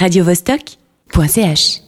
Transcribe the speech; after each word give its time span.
radiovostok.ch. 0.00 1.80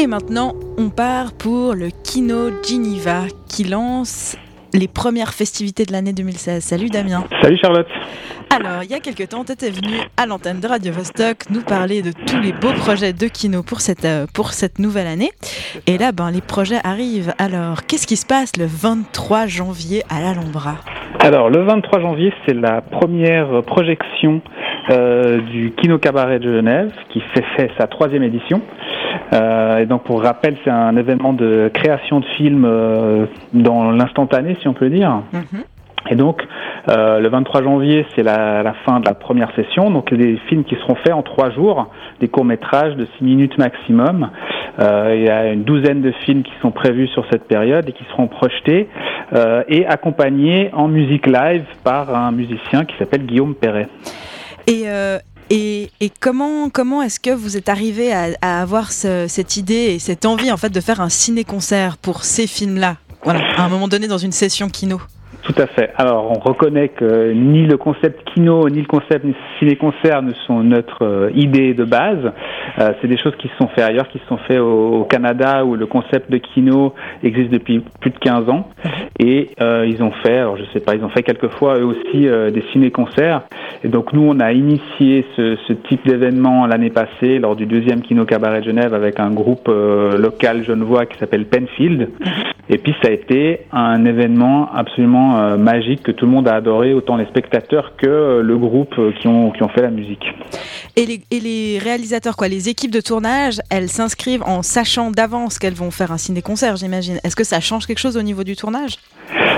Et 0.00 0.06
maintenant, 0.06 0.52
on 0.78 0.88
part 0.88 1.32
pour 1.32 1.74
le 1.74 1.88
Kino 2.04 2.50
Geneva 2.62 3.24
qui 3.48 3.64
lance 3.64 4.36
les 4.72 4.86
premières 4.86 5.34
festivités 5.34 5.84
de 5.84 5.90
l'année 5.90 6.12
2016. 6.12 6.62
Salut 6.62 6.90
Damien. 6.90 7.24
Salut 7.42 7.58
Charlotte. 7.60 7.88
Alors, 8.54 8.84
il 8.84 8.90
y 8.90 8.94
a 8.94 9.00
quelques 9.00 9.28
temps, 9.30 9.44
tu 9.44 9.50
étais 9.50 9.70
venu 9.70 9.96
à 10.16 10.26
l'antenne 10.26 10.60
de 10.60 10.68
Radio 10.68 10.92
Vostok 10.92 11.50
nous 11.50 11.62
parler 11.62 12.02
de 12.02 12.12
tous 12.12 12.38
les 12.38 12.52
beaux 12.52 12.72
projets 12.72 13.12
de 13.12 13.26
Kino 13.26 13.64
pour 13.64 13.80
cette, 13.80 14.04
euh, 14.04 14.26
pour 14.32 14.52
cette 14.52 14.78
nouvelle 14.78 15.08
année. 15.08 15.30
Et 15.88 15.98
là, 15.98 16.12
ben, 16.12 16.30
les 16.30 16.42
projets 16.42 16.78
arrivent. 16.84 17.34
Alors, 17.38 17.84
qu'est-ce 17.84 18.06
qui 18.06 18.16
se 18.16 18.26
passe 18.26 18.56
le 18.58 18.66
23 18.66 19.46
janvier 19.46 20.04
à 20.08 20.20
l'Alhambra? 20.20 20.76
Alors, 21.18 21.50
le 21.50 21.64
23 21.64 22.00
janvier, 22.00 22.32
c'est 22.46 22.54
la 22.54 22.80
première 22.80 23.62
projection 23.64 24.40
euh, 24.90 25.40
du 25.40 25.72
Kino 25.72 25.98
Cabaret 25.98 26.38
de 26.38 26.52
Genève 26.52 26.90
qui 27.10 27.20
fait, 27.34 27.44
fait 27.56 27.70
sa 27.78 27.86
troisième 27.86 28.22
édition. 28.22 28.60
Euh, 29.32 29.78
et 29.78 29.86
donc, 29.86 30.04
pour 30.04 30.22
rappel, 30.22 30.56
c'est 30.64 30.70
un 30.70 30.96
événement 30.96 31.32
de 31.32 31.70
création 31.72 32.20
de 32.20 32.24
films 32.36 32.64
euh, 32.64 33.26
dans 33.52 33.90
l'instantané, 33.90 34.56
si 34.60 34.68
on 34.68 34.74
peut 34.74 34.90
dire. 34.90 35.22
Et 36.08 36.14
donc, 36.14 36.42
euh, 36.88 37.20
le 37.20 37.28
23 37.28 37.62
janvier, 37.62 38.06
c'est 38.14 38.22
la, 38.22 38.62
la, 38.62 38.72
fin 38.86 39.00
de 39.00 39.06
la 39.06 39.14
première 39.14 39.54
session. 39.54 39.90
Donc, 39.90 40.12
des 40.14 40.38
films 40.48 40.64
qui 40.64 40.74
seront 40.76 40.94
faits 40.94 41.12
en 41.12 41.22
trois 41.22 41.50
jours, 41.50 41.88
des 42.20 42.28
courts 42.28 42.44
métrages 42.44 42.96
de 42.96 43.06
six 43.16 43.24
minutes 43.24 43.58
maximum. 43.58 44.30
Euh, 44.78 45.14
il 45.16 45.24
y 45.24 45.28
a 45.28 45.52
une 45.52 45.64
douzaine 45.64 46.00
de 46.00 46.12
films 46.24 46.42
qui 46.42 46.52
sont 46.62 46.70
prévus 46.70 47.08
sur 47.08 47.26
cette 47.30 47.46
période 47.46 47.88
et 47.88 47.92
qui 47.92 48.04
seront 48.10 48.28
projetés 48.28 48.88
euh, 49.34 49.62
et 49.68 49.86
accompagnés 49.86 50.70
en 50.72 50.88
musique 50.88 51.26
live 51.26 51.64
par 51.84 52.14
un 52.14 52.32
musicien 52.32 52.84
qui 52.84 52.96
s'appelle 52.98 53.26
Guillaume 53.26 53.54
Perret. 53.54 53.88
Et, 54.66 54.88
euh, 54.88 55.18
et, 55.50 55.90
et, 56.00 56.10
comment, 56.20 56.70
comment 56.70 57.02
est-ce 57.02 57.18
que 57.20 57.30
vous 57.30 57.56
êtes 57.56 57.68
arrivé 57.68 58.12
à, 58.12 58.28
à 58.40 58.62
avoir 58.62 58.92
ce, 58.92 59.26
cette 59.28 59.56
idée 59.56 59.74
et 59.94 59.98
cette 59.98 60.26
envie 60.26 60.52
en 60.52 60.56
fait 60.56 60.70
de 60.70 60.80
faire 60.80 61.00
un 61.00 61.08
ciné-concert 61.08 61.96
pour 61.96 62.24
ces 62.24 62.46
films-là? 62.46 62.96
Voilà, 63.24 63.40
à 63.56 63.64
un 63.64 63.68
moment 63.68 63.88
donné 63.88 64.06
dans 64.06 64.18
une 64.18 64.32
session 64.32 64.68
kino. 64.68 65.00
Tout 65.42 65.54
à 65.56 65.66
fait. 65.66 65.90
Alors, 65.96 66.30
on 66.30 66.38
reconnaît 66.38 66.88
que 66.88 67.32
ni 67.32 67.66
le 67.66 67.76
concept 67.78 68.24
kino, 68.24 68.68
ni 68.68 68.80
le 68.80 68.86
concept 68.86 69.24
ciné-concert 69.58 70.22
ne 70.22 70.32
sont 70.46 70.62
notre 70.62 71.02
euh, 71.02 71.30
idée 71.34 71.72
de 71.72 71.84
base. 71.84 72.32
Euh, 72.78 72.92
c'est 73.00 73.08
des 73.08 73.16
choses 73.16 73.34
qui 73.36 73.48
se 73.48 73.56
sont 73.56 73.68
faites 73.68 73.84
ailleurs, 73.84 74.08
qui 74.08 74.18
se 74.18 74.26
sont 74.26 74.36
faites 74.36 74.58
au, 74.58 75.00
au, 75.00 75.04
Canada, 75.04 75.64
où 75.64 75.76
le 75.76 75.86
concept 75.86 76.30
de 76.30 76.36
kino 76.36 76.94
existe 77.22 77.50
depuis 77.50 77.82
plus 78.00 78.10
de 78.10 78.18
15 78.18 78.50
ans. 78.50 78.68
Et 79.18 79.50
euh, 79.60 79.86
ils 79.88 80.02
ont 80.02 80.12
fait, 80.22 80.36
alors 80.36 80.56
je 80.58 80.64
sais 80.72 80.80
pas, 80.80 80.94
ils 80.94 81.04
ont 81.04 81.08
fait 81.08 81.22
quelquefois 81.22 81.78
eux 81.78 81.86
aussi 81.86 82.20
des 82.52 82.64
ciné-concerts. 82.72 83.42
Et 83.82 83.88
donc, 83.88 84.12
nous, 84.12 84.26
on 84.28 84.40
a 84.40 84.52
initié 84.52 85.24
ce, 85.36 85.56
ce 85.66 85.72
type 85.72 86.06
d'événement 86.06 86.66
l'année 86.66 86.90
passée, 86.90 87.38
lors 87.38 87.56
du 87.56 87.66
deuxième 87.66 88.02
Kino 88.02 88.24
Cabaret 88.24 88.60
de 88.60 88.66
Genève, 88.66 88.94
avec 88.94 89.20
un 89.20 89.30
groupe 89.30 89.68
local 89.68 90.64
genevois 90.64 91.06
qui 91.06 91.18
s'appelle 91.18 91.46
Penfield. 91.46 92.08
Et 92.72 92.78
puis, 92.78 92.94
ça 93.02 93.08
a 93.08 93.10
été 93.10 93.66
un 93.72 94.04
événement 94.04 94.72
absolument 94.72 95.40
euh, 95.40 95.56
magique 95.56 96.04
que 96.04 96.12
tout 96.12 96.24
le 96.24 96.30
monde 96.30 96.46
a 96.46 96.54
adoré, 96.54 96.94
autant 96.94 97.16
les 97.16 97.26
spectateurs 97.26 97.96
que 97.96 98.06
euh, 98.06 98.42
le 98.42 98.56
groupe 98.56 98.94
euh, 98.96 99.10
qui 99.20 99.26
ont, 99.26 99.50
qui 99.50 99.64
ont 99.64 99.68
fait 99.68 99.82
la 99.82 99.90
musique. 99.90 100.24
Et 100.94 101.04
les, 101.04 101.20
et 101.32 101.40
les 101.40 101.78
réalisateurs, 101.78 102.36
quoi, 102.36 102.46
les 102.46 102.68
équipes 102.68 102.92
de 102.92 103.00
tournage, 103.00 103.60
elles 103.70 103.88
s'inscrivent 103.88 104.44
en 104.44 104.62
sachant 104.62 105.10
d'avance 105.10 105.58
qu'elles 105.58 105.74
vont 105.74 105.90
faire 105.90 106.12
un 106.12 106.18
ciné-concert, 106.18 106.76
j'imagine. 106.76 107.18
Est-ce 107.24 107.34
que 107.34 107.44
ça 107.44 107.58
change 107.58 107.86
quelque 107.86 107.98
chose 107.98 108.16
au 108.16 108.22
niveau 108.22 108.44
du 108.44 108.54
tournage? 108.54 108.98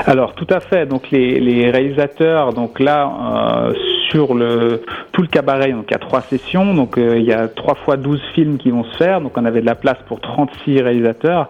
Alors 0.07 0.35
tout 0.35 0.47
à 0.49 0.61
fait. 0.61 0.87
Donc 0.87 1.11
les, 1.11 1.39
les 1.39 1.71
réalisateurs, 1.71 2.53
donc 2.55 2.81
là 2.81 3.73
sur 4.13 4.35
le 4.35 4.83
tout 5.11 5.23
le 5.23 5.29
cabaret, 5.29 5.73
donc 5.73 5.87
il 5.89 5.93
y 5.93 5.97
a 5.97 5.99
trois 5.99 6.21
sessions, 6.21 6.75
donc 6.75 6.97
euh, 6.97 7.19
il 7.19 7.25
y 7.25 7.33
a 7.33 7.49
trois 7.49 7.75
fois 7.75 7.97
12 7.97 8.21
films 8.35 8.59
qui 8.59 8.71
vont 8.71 8.85
se 8.85 8.97
faire. 8.97 9.21
Donc 9.21 9.33
on 9.37 9.45
avait 9.45 9.61
de 9.61 9.67
la 9.67 9.75
place 9.75 9.99
pour 10.07 10.21
36 10.21 10.81
réalisateurs, 10.81 11.49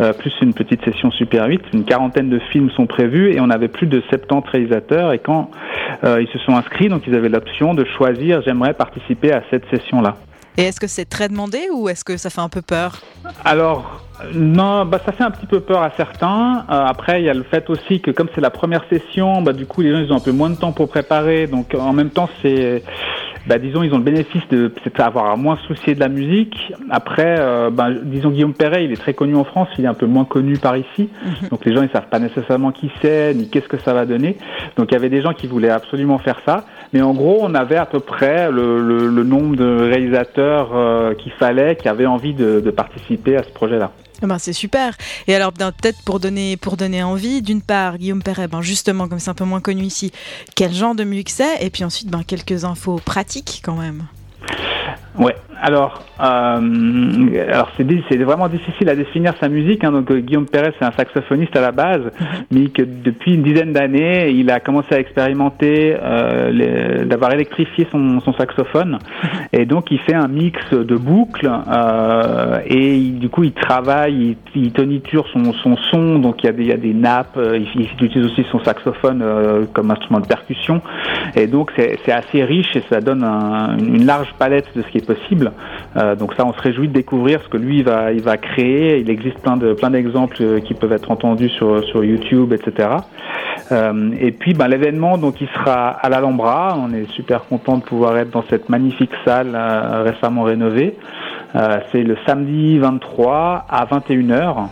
euh, 0.00 0.12
plus 0.12 0.32
une 0.42 0.52
petite 0.52 0.84
session 0.84 1.10
Super 1.10 1.46
8. 1.46 1.62
Une 1.72 1.84
quarantaine 1.84 2.28
de 2.28 2.38
films 2.50 2.70
sont 2.70 2.86
prévus 2.86 3.32
et 3.32 3.40
on 3.40 3.50
avait 3.50 3.68
plus 3.68 3.86
de 3.86 4.02
70 4.10 4.50
réalisateurs. 4.50 5.12
Et 5.12 5.18
quand 5.18 5.50
ils 6.04 6.28
se 6.28 6.38
sont 6.40 6.52
inscrits, 6.56 6.88
donc 6.88 7.06
ils 7.06 7.14
avaient 7.14 7.28
l'option 7.28 7.74
de 7.74 7.84
choisir 7.84 8.42
j'aimerais 8.42 8.74
participer 8.74 9.32
à 9.32 9.42
cette 9.50 9.68
session 9.70 10.00
là. 10.00 10.16
Et 10.56 10.64
est-ce 10.64 10.80
que 10.80 10.86
c'est 10.86 11.04
très 11.04 11.28
demandé 11.28 11.68
ou 11.72 11.88
est-ce 11.88 12.04
que 12.04 12.16
ça 12.16 12.30
fait 12.30 12.40
un 12.40 12.48
peu 12.48 12.62
peur 12.62 13.00
Alors, 13.44 14.04
non, 14.34 14.84
bah, 14.84 15.00
ça 15.04 15.12
fait 15.12 15.24
un 15.24 15.30
petit 15.30 15.46
peu 15.46 15.60
peur 15.60 15.82
à 15.82 15.92
certains. 15.96 16.66
Euh, 16.70 16.84
après, 16.86 17.22
il 17.22 17.24
y 17.24 17.30
a 17.30 17.34
le 17.34 17.44
fait 17.44 17.70
aussi 17.70 18.00
que 18.00 18.10
comme 18.10 18.28
c'est 18.34 18.40
la 18.40 18.50
première 18.50 18.84
session, 18.90 19.42
bah, 19.42 19.52
du 19.52 19.66
coup, 19.66 19.80
les 19.80 19.92
gens 19.92 20.00
ils 20.00 20.12
ont 20.12 20.16
un 20.16 20.20
peu 20.20 20.32
moins 20.32 20.50
de 20.50 20.56
temps 20.56 20.72
pour 20.72 20.88
préparer. 20.88 21.46
Donc, 21.46 21.74
en 21.74 21.92
même 21.92 22.10
temps, 22.10 22.28
c'est, 22.42 22.82
bah, 23.46 23.58
disons, 23.58 23.82
ils 23.82 23.92
ont 23.92 23.98
le 23.98 24.04
bénéfice 24.04 24.46
de 24.50 24.68
peut-être 24.68 25.00
avoir 25.00 25.30
à 25.30 25.36
moins 25.36 25.56
soucier 25.66 25.94
de 25.94 26.00
la 26.00 26.08
musique. 26.08 26.72
Après, 26.90 27.36
euh, 27.38 27.70
bah, 27.70 27.88
disons, 28.02 28.30
Guillaume 28.30 28.54
Perret, 28.54 28.84
il 28.84 28.92
est 28.92 28.96
très 28.96 29.14
connu 29.14 29.34
en 29.34 29.44
France, 29.44 29.68
il 29.78 29.84
est 29.84 29.88
un 29.88 29.94
peu 29.94 30.06
moins 30.06 30.24
connu 30.24 30.58
par 30.58 30.76
ici. 30.76 31.08
Mm-hmm. 31.08 31.50
Donc, 31.50 31.64
les 31.64 31.74
gens, 31.74 31.82
ils 31.82 31.90
savent 31.90 32.08
pas 32.08 32.18
nécessairement 32.18 32.72
qui 32.72 32.90
c'est, 33.00 33.34
ni 33.34 33.48
qu'est-ce 33.48 33.68
que 33.68 33.78
ça 33.78 33.94
va 33.94 34.06
donner. 34.06 34.36
Donc, 34.76 34.90
il 34.90 34.94
y 34.94 34.96
avait 34.96 35.08
des 35.08 35.22
gens 35.22 35.32
qui 35.32 35.46
voulaient 35.46 35.70
absolument 35.70 36.18
faire 36.18 36.40
ça. 36.44 36.64
Mais 36.92 37.02
en 37.02 37.14
gros, 37.14 37.38
on 37.40 37.54
avait 37.54 37.76
à 37.76 37.86
peu 37.86 38.00
près 38.00 38.50
le, 38.50 38.80
le, 38.80 39.08
le 39.08 39.24
nombre 39.24 39.56
de 39.56 39.64
réalisateurs 39.64 40.70
euh, 40.74 41.14
qu'il 41.14 41.32
fallait, 41.32 41.76
qui 41.76 41.88
avaient 41.88 42.06
envie 42.06 42.34
de, 42.34 42.60
de 42.60 42.70
participer 42.70 43.36
à 43.36 43.42
ce 43.42 43.50
projet-là. 43.52 43.92
Ben, 44.22 44.38
c'est 44.38 44.52
super. 44.52 44.96
Et 45.26 45.34
alors 45.34 45.52
peut-être 45.52 46.02
pour 46.02 46.20
donner 46.20 46.56
pour 46.56 46.76
donner 46.76 47.02
envie, 47.02 47.42
d'une 47.42 47.62
part 47.62 47.98
Guillaume 47.98 48.22
Perret, 48.22 48.48
ben 48.48 48.62
justement 48.62 49.08
comme 49.08 49.18
c'est 49.18 49.30
un 49.30 49.34
peu 49.34 49.44
moins 49.44 49.60
connu 49.60 49.82
ici, 49.82 50.12
quel 50.54 50.72
genre 50.72 50.94
de 50.94 51.04
musique 51.04 51.30
c'est, 51.30 51.64
et 51.64 51.70
puis 51.70 51.84
ensuite 51.84 52.08
ben 52.08 52.22
quelques 52.22 52.64
infos 52.64 53.00
pratiques 53.04 53.62
quand 53.64 53.76
même. 53.76 54.06
Ouais. 55.18 55.34
Alors, 55.62 56.02
euh, 56.20 57.44
alors 57.52 57.70
c'est, 57.76 58.16
vraiment 58.16 58.48
difficile 58.48 58.88
à 58.88 58.94
définir 58.94 59.34
sa 59.40 59.48
musique. 59.48 59.84
Hein. 59.84 59.92
Donc 59.92 60.10
Guillaume 60.10 60.46
Perret, 60.46 60.72
c'est 60.78 60.86
un 60.86 60.92
saxophoniste 60.92 61.54
à 61.54 61.60
la 61.60 61.72
base, 61.72 62.10
mais 62.50 62.68
que 62.68 62.82
depuis 62.82 63.34
une 63.34 63.42
dizaine 63.42 63.72
d'années, 63.72 64.30
il 64.30 64.50
a 64.50 64.60
commencé 64.60 64.94
à 64.94 64.98
expérimenter 64.98 65.96
euh, 66.00 67.04
d'avoir 67.04 67.32
électrifié 67.34 67.86
son, 67.92 68.20
son, 68.20 68.32
saxophone, 68.34 68.98
et 69.52 69.66
donc 69.66 69.90
il 69.90 69.98
fait 70.00 70.14
un 70.14 70.28
mix 70.28 70.58
de 70.72 70.96
boucles 70.96 71.50
euh, 71.70 72.60
et 72.66 72.96
il, 72.96 73.18
du 73.18 73.28
coup 73.28 73.44
il 73.44 73.52
travaille, 73.52 74.36
il, 74.54 74.62
il 74.62 74.72
toniture 74.72 75.26
son, 75.32 75.52
son, 75.52 75.76
son. 75.90 76.18
Donc 76.18 76.42
il 76.42 76.46
y 76.46 76.48
a 76.48 76.52
des, 76.52 76.62
il 76.62 76.68
y 76.68 76.72
a 76.72 76.78
des 76.78 76.94
nappes. 76.94 77.38
Il, 77.38 77.66
il 77.74 78.04
utilise 78.04 78.26
aussi 78.30 78.46
son 78.50 78.62
saxophone 78.64 79.20
euh, 79.22 79.64
comme 79.74 79.90
instrument 79.90 80.20
de 80.20 80.26
percussion, 80.26 80.80
et 81.36 81.46
donc 81.46 81.70
c'est, 81.76 81.98
c'est 82.06 82.12
assez 82.12 82.42
riche 82.44 82.74
et 82.76 82.82
ça 82.88 83.00
donne 83.00 83.24
un, 83.24 83.76
une 83.78 84.06
large 84.06 84.32
palette 84.38 84.68
de 84.74 84.82
ce 84.82 84.88
qui 84.88 84.98
est 84.98 85.06
possible. 85.06 85.49
Euh, 85.96 86.14
donc 86.14 86.34
ça, 86.34 86.44
on 86.46 86.52
se 86.52 86.60
réjouit 86.60 86.88
de 86.88 86.92
découvrir 86.92 87.42
ce 87.42 87.48
que 87.48 87.56
lui 87.56 87.78
il 87.78 87.84
va, 87.84 88.12
il 88.12 88.22
va 88.22 88.36
créer. 88.36 88.98
Il 88.98 89.10
existe 89.10 89.40
plein 89.40 89.56
de 89.56 89.72
plein 89.74 89.90
d'exemples 89.90 90.60
qui 90.62 90.74
peuvent 90.74 90.92
être 90.92 91.10
entendus 91.10 91.50
sur 91.50 91.84
sur 91.84 92.04
YouTube, 92.04 92.52
etc. 92.52 92.88
Euh, 93.72 94.10
et 94.20 94.32
puis, 94.32 94.54
ben, 94.54 94.68
l'événement, 94.68 95.18
donc, 95.18 95.40
il 95.40 95.48
sera 95.48 95.90
à 95.90 96.08
l'Alhambra. 96.08 96.76
On 96.78 96.92
est 96.92 97.10
super 97.12 97.44
content 97.44 97.78
de 97.78 97.82
pouvoir 97.82 98.16
être 98.18 98.30
dans 98.30 98.44
cette 98.50 98.68
magnifique 98.68 99.12
salle 99.24 99.52
euh, 99.54 100.02
récemment 100.02 100.42
rénovée. 100.42 100.96
Euh, 101.54 101.78
c'est 101.92 102.02
le 102.02 102.16
samedi 102.26 102.78
23 102.78 103.66
à 103.68 103.84
21h. 103.86 104.68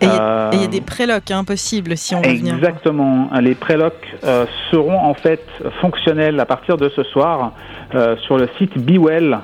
Et 0.00 0.06
il 0.06 0.10
euh, 0.10 0.50
y, 0.52 0.64
a 0.64 0.66
des 0.66 0.80
prélocs 0.80 1.30
hein, 1.30 1.44
possibles 1.44 1.96
si 1.96 2.14
on 2.14 2.20
veut 2.20 2.34
venir. 2.34 2.54
Exactement. 2.56 3.30
Les 3.40 3.54
prélocs 3.54 3.94
euh, 4.24 4.44
seront 4.70 4.98
en 4.98 5.14
fait 5.14 5.46
fonctionnels 5.80 6.40
à 6.40 6.46
partir 6.46 6.76
de 6.76 6.88
ce 6.88 7.02
soir 7.04 7.52
euh, 7.94 8.16
sur 8.18 8.36
le 8.36 8.48
site 8.58 8.76
Bewell, 8.76 9.38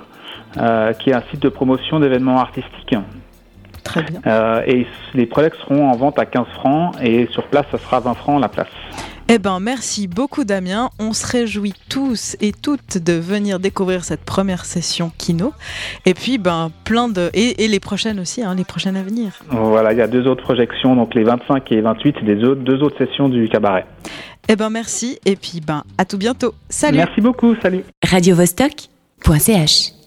qui 0.55 1.11
est 1.11 1.15
un 1.15 1.23
site 1.31 1.41
de 1.41 1.49
promotion 1.49 2.01
d'événements 2.01 2.39
artistiques. 2.39 2.95
Très 3.85 4.03
bien. 4.03 4.21
et 4.67 4.87
les 5.15 5.27
prélocs 5.27 5.57
seront 5.57 5.89
en 5.91 5.97
vente 5.97 6.19
à 6.19 6.27
15 6.27 6.47
francs 6.55 6.95
et 7.03 7.27
sur 7.33 7.45
place, 7.45 7.67
ça 7.71 7.79
sera 7.79 8.01
20 8.01 8.15
francs 8.15 8.41
la 8.41 8.49
place. 8.49 8.69
Eh 9.33 9.39
ben, 9.39 9.61
merci 9.61 10.09
beaucoup 10.09 10.43
Damien. 10.43 10.91
On 10.99 11.13
se 11.13 11.25
réjouit 11.25 11.75
tous 11.89 12.37
et 12.41 12.51
toutes 12.51 12.99
de 12.99 13.13
venir 13.13 13.61
découvrir 13.61 14.03
cette 14.03 14.25
première 14.25 14.65
session 14.65 15.13
Kino. 15.19 15.53
Et 16.05 16.15
puis, 16.15 16.37
ben, 16.37 16.73
plein 16.83 17.07
de 17.07 17.31
et, 17.33 17.63
et 17.63 17.69
les 17.69 17.79
prochaines 17.79 18.19
aussi, 18.19 18.43
hein, 18.43 18.57
les 18.57 18.65
prochaines 18.65 18.97
à 18.97 19.05
venir. 19.05 19.39
Voilà, 19.49 19.93
il 19.93 19.99
y 19.99 20.03
a 20.03 20.09
deux 20.09 20.27
autres 20.27 20.43
projections, 20.43 20.97
donc 20.97 21.15
les 21.15 21.23
25 21.23 21.71
et 21.71 21.81
28, 21.81 22.17
c'est 22.19 22.25
des 22.25 22.43
autres, 22.43 22.63
deux 22.63 22.83
autres 22.83 22.99
sessions 22.99 23.29
du 23.29 23.49
cabaret. 23.49 23.87
Eh 24.49 24.57
ben, 24.57 24.69
merci. 24.69 25.21
Et 25.25 25.37
puis, 25.37 25.61
ben, 25.65 25.85
à 25.97 26.05
tout 26.05 26.19
bientôt. 26.19 26.53
Salut. 26.69 26.97
Merci 26.97 27.21
beaucoup. 27.21 27.55
Salut. 27.63 27.85
Radio 28.05 28.35
-Vostok 28.35 28.89
.ch 29.39 30.00